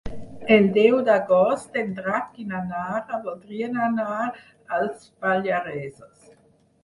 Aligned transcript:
El 0.53 0.63
deu 0.75 0.95
d'agost 1.09 1.75
en 1.81 1.91
Drac 1.99 2.39
i 2.43 2.45
na 2.53 2.61
Nara 2.69 3.19
voldrien 3.27 3.77
anar 3.89 4.13
als 4.79 5.05
Pallaresos. 5.27 6.35